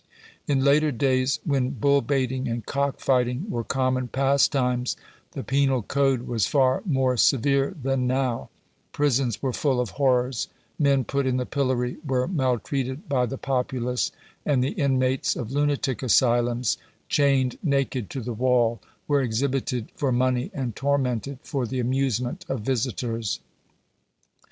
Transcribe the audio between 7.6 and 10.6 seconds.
than now; prisons were full of horrors;